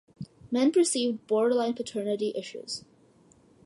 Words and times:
Men 0.49 0.71
perceived 0.71 1.27
borderline 1.27 1.75
paternity 1.75 2.33
issues. 2.35 2.83